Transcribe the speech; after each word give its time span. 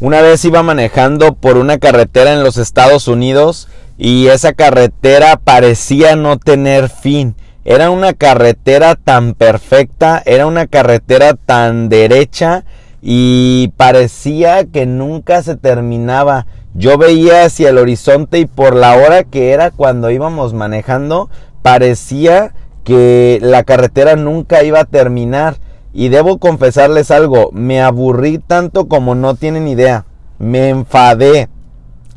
Una 0.00 0.20
vez 0.20 0.44
iba 0.44 0.62
manejando 0.62 1.34
por 1.34 1.56
una 1.56 1.78
carretera 1.78 2.32
en 2.32 2.42
los 2.42 2.56
Estados 2.56 3.06
Unidos 3.08 3.68
y 3.98 4.26
esa 4.26 4.52
carretera 4.52 5.36
parecía 5.36 6.16
no 6.16 6.38
tener 6.38 6.88
fin. 6.88 7.36
Era 7.64 7.90
una 7.90 8.12
carretera 8.12 8.96
tan 8.96 9.34
perfecta, 9.34 10.20
era 10.26 10.46
una 10.46 10.66
carretera 10.66 11.34
tan 11.34 11.88
derecha 11.88 12.64
y 13.00 13.72
parecía 13.76 14.64
que 14.64 14.86
nunca 14.86 15.42
se 15.42 15.56
terminaba. 15.56 16.46
Yo 16.74 16.98
veía 16.98 17.44
hacia 17.44 17.68
el 17.68 17.78
horizonte 17.78 18.40
y 18.40 18.46
por 18.46 18.74
la 18.74 18.96
hora 18.96 19.22
que 19.22 19.52
era 19.52 19.70
cuando 19.70 20.10
íbamos 20.10 20.54
manejando, 20.54 21.30
parecía 21.62 22.54
que 22.82 23.38
la 23.40 23.62
carretera 23.62 24.16
nunca 24.16 24.64
iba 24.64 24.80
a 24.80 24.84
terminar. 24.84 25.56
Y 25.92 26.08
debo 26.08 26.38
confesarles 26.38 27.10
algo, 27.10 27.50
me 27.52 27.82
aburrí 27.82 28.38
tanto 28.38 28.88
como 28.88 29.14
no 29.14 29.34
tienen 29.34 29.68
idea. 29.68 30.06
Me 30.38 30.70
enfadé. 30.70 31.48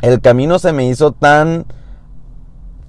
El 0.02 0.22
camino 0.22 0.60
se 0.60 0.72
me 0.72 0.88
hizo 0.88 1.12
tan 1.12 1.66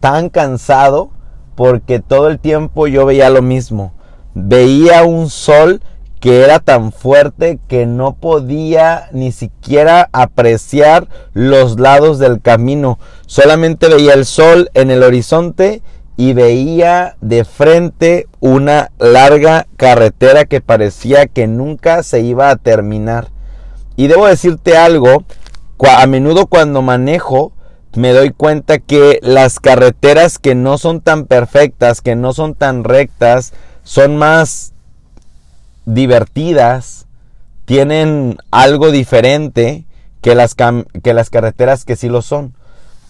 tan 0.00 0.28
cansado 0.28 1.10
porque 1.56 2.00
todo 2.00 2.28
el 2.28 2.38
tiempo 2.38 2.86
yo 2.86 3.06
veía 3.06 3.30
lo 3.30 3.42
mismo. 3.42 3.92
Veía 4.34 5.04
un 5.04 5.30
sol 5.30 5.80
que 6.20 6.42
era 6.42 6.60
tan 6.60 6.92
fuerte 6.92 7.58
que 7.68 7.86
no 7.86 8.14
podía 8.14 9.08
ni 9.12 9.32
siquiera 9.32 10.08
apreciar 10.12 11.08
los 11.32 11.78
lados 11.78 12.18
del 12.18 12.40
camino. 12.40 12.98
Solamente 13.26 13.88
veía 13.88 14.14
el 14.14 14.24
sol 14.24 14.70
en 14.74 14.90
el 14.90 15.02
horizonte 15.02 15.82
y 16.16 16.32
veía 16.32 17.16
de 17.20 17.44
frente 17.44 18.26
una 18.40 18.90
larga 18.98 19.66
carretera 19.76 20.46
que 20.46 20.60
parecía 20.60 21.26
que 21.26 21.46
nunca 21.46 22.02
se 22.02 22.20
iba 22.20 22.50
a 22.50 22.56
terminar. 22.56 23.28
Y 23.96 24.08
debo 24.08 24.26
decirte 24.26 24.76
algo, 24.76 25.24
a 25.78 26.06
menudo 26.06 26.46
cuando 26.46 26.82
manejo 26.82 27.52
me 27.96 28.12
doy 28.12 28.30
cuenta 28.30 28.78
que 28.78 29.18
las 29.22 29.58
carreteras 29.58 30.38
que 30.38 30.54
no 30.54 30.78
son 30.78 31.00
tan 31.00 31.24
perfectas, 31.24 32.00
que 32.00 32.14
no 32.14 32.32
son 32.32 32.54
tan 32.54 32.84
rectas, 32.84 33.52
son 33.84 34.16
más 34.16 34.74
divertidas, 35.86 37.06
tienen 37.64 38.38
algo 38.50 38.90
diferente 38.90 39.86
que 40.20 40.34
las, 40.34 40.54
que 40.54 41.14
las 41.14 41.30
carreteras 41.30 41.84
que 41.84 41.96
sí 41.96 42.08
lo 42.08 42.22
son. 42.22 42.54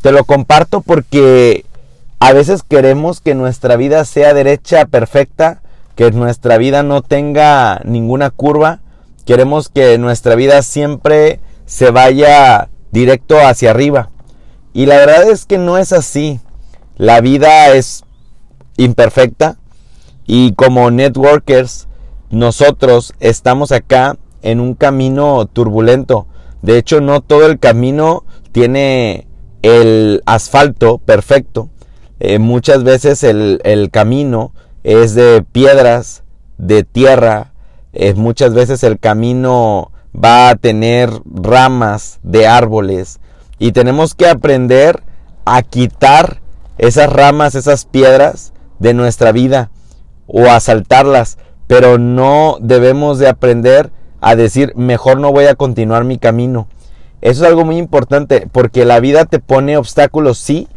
Te 0.02 0.12
lo 0.12 0.24
comparto 0.24 0.82
porque 0.82 1.64
a 2.18 2.32
veces 2.32 2.62
queremos 2.62 3.20
que 3.20 3.34
nuestra 3.34 3.76
vida 3.76 4.04
sea 4.04 4.32
derecha, 4.32 4.86
perfecta, 4.86 5.62
que 5.94 6.10
nuestra 6.10 6.56
vida 6.56 6.82
no 6.82 7.02
tenga 7.02 7.80
ninguna 7.84 8.30
curva. 8.30 8.80
Queremos 9.24 9.68
que 9.68 9.98
nuestra 9.98 10.34
vida 10.34 10.62
siempre 10.62 11.40
se 11.66 11.90
vaya 11.90 12.68
directo 12.90 13.38
hacia 13.38 13.70
arriba. 13.70 14.10
Y 14.72 14.86
la 14.86 14.96
verdad 14.96 15.28
es 15.28 15.46
que 15.46 15.58
no 15.58 15.78
es 15.78 15.92
así. 15.92 16.40
La 16.96 17.20
vida 17.20 17.74
es 17.74 18.04
imperfecta 18.76 19.58
y 20.26 20.52
como 20.52 20.90
networkers 20.90 21.88
nosotros 22.30 23.14
estamos 23.20 23.72
acá 23.72 24.16
en 24.42 24.60
un 24.60 24.74
camino 24.74 25.46
turbulento. 25.46 26.26
De 26.62 26.78
hecho, 26.78 27.00
no 27.00 27.20
todo 27.20 27.46
el 27.46 27.58
camino 27.58 28.24
tiene 28.52 29.26
el 29.62 30.22
asfalto 30.26 30.98
perfecto. 30.98 31.70
Eh, 32.18 32.38
muchas 32.38 32.82
veces 32.82 33.22
el, 33.24 33.88
camino 33.92 34.52
es 34.84 35.14
de 35.14 35.42
piedras, 35.42 36.22
de 36.56 36.82
tierra. 36.82 37.52
Eh, 37.92 38.14
muchas 38.14 38.54
veces 38.54 38.82
el 38.84 38.98
camino 38.98 39.90
va 40.14 40.48
a 40.48 40.56
tener 40.56 41.10
ramas 41.26 42.20
de 42.22 42.46
árboles. 42.46 43.20
Y 43.58 43.72
tenemos 43.72 44.14
que 44.14 44.28
aprender 44.28 45.02
a 45.44 45.62
quitar 45.62 46.40
esas 46.78 47.12
ramas, 47.12 47.54
esas 47.54 47.84
piedras 47.84 48.52
de 48.78 48.94
nuestra 48.94 49.32
vida 49.32 49.70
o 50.26 50.46
a 50.46 50.60
saltarlas. 50.60 51.38
Pero 51.66 51.98
no 51.98 52.58
debemos 52.60 53.18
de 53.18 53.28
aprender 53.28 53.90
a 54.20 54.36
decir, 54.36 54.72
mejor 54.76 55.20
no 55.20 55.32
voy 55.32 55.46
a 55.46 55.54
continuar 55.54 56.04
mi 56.04 56.18
camino. 56.18 56.68
Eso 57.20 57.44
es 57.44 57.48
algo 57.48 57.64
muy 57.64 57.76
importante 57.76 58.48
porque 58.50 58.84
la 58.84 59.00
vida 59.00 59.24
te 59.24 59.40
pone 59.40 59.76
obstáculos, 59.76 60.38
sí, 60.38 60.68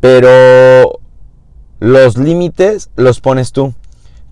pero 0.00 1.00
los 1.80 2.16
límites 2.16 2.90
los 2.96 3.20
pones 3.20 3.52
tú. 3.52 3.74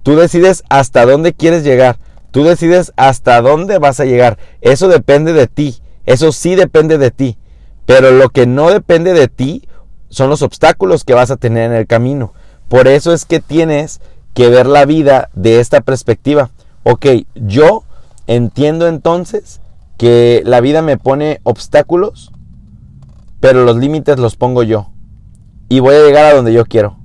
Tú 0.02 0.16
decides 0.16 0.64
hasta 0.68 1.06
dónde 1.06 1.32
quieres 1.32 1.64
llegar. 1.64 1.98
Tú 2.30 2.44
decides 2.44 2.92
hasta 2.96 3.40
dónde 3.40 3.78
vas 3.78 4.00
a 4.00 4.04
llegar. 4.04 4.38
Eso 4.60 4.88
depende 4.88 5.32
de 5.32 5.46
ti. 5.46 5.76
Eso 6.04 6.32
sí 6.32 6.54
depende 6.54 6.98
de 6.98 7.10
ti. 7.10 7.38
Pero 7.86 8.10
lo 8.10 8.28
que 8.30 8.46
no 8.46 8.70
depende 8.70 9.12
de 9.12 9.28
ti 9.28 9.68
son 10.08 10.30
los 10.30 10.42
obstáculos 10.42 11.04
que 11.04 11.14
vas 11.14 11.30
a 11.30 11.36
tener 11.36 11.70
en 11.70 11.76
el 11.76 11.86
camino. 11.86 12.32
Por 12.68 12.88
eso 12.88 13.12
es 13.12 13.24
que 13.24 13.40
tienes 13.40 14.00
que 14.34 14.48
ver 14.48 14.66
la 14.66 14.84
vida 14.84 15.30
de 15.34 15.60
esta 15.60 15.80
perspectiva. 15.80 16.50
Ok, 16.82 17.06
yo 17.34 17.84
entiendo 18.26 18.88
entonces 18.88 19.60
que 19.96 20.42
la 20.44 20.60
vida 20.60 20.82
me 20.82 20.98
pone 20.98 21.40
obstáculos, 21.44 22.32
pero 23.40 23.64
los 23.64 23.76
límites 23.76 24.18
los 24.18 24.36
pongo 24.36 24.62
yo. 24.62 24.90
Y 25.74 25.80
voy 25.80 25.96
a 25.96 26.04
llegar 26.04 26.26
a 26.26 26.36
donde 26.36 26.52
yo 26.52 26.64
quiero. 26.66 26.96